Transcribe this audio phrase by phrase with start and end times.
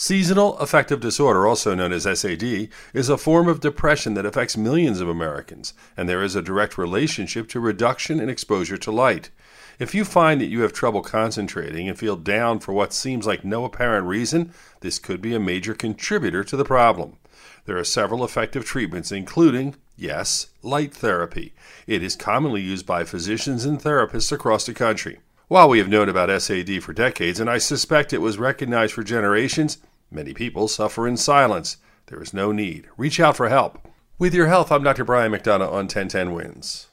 [0.00, 5.00] Seasonal affective disorder, also known as SAD, is a form of depression that affects millions
[5.00, 9.30] of Americans, and there is a direct relationship to reduction in exposure to light.
[9.80, 13.44] If you find that you have trouble concentrating and feel down for what seems like
[13.44, 17.16] no apparent reason, this could be a major contributor to the problem.
[17.64, 21.54] There are several effective treatments, including, yes, light therapy.
[21.88, 25.18] It is commonly used by physicians and therapists across the country.
[25.48, 29.02] While we have known about SAD for decades, and I suspect it was recognized for
[29.02, 29.78] generations,
[30.10, 31.78] many people suffer in silence.
[32.06, 32.88] There is no need.
[32.96, 33.86] Reach out for help.
[34.18, 35.04] With your health, I'm Dr.
[35.04, 36.87] Brian McDonough on 1010 Wins.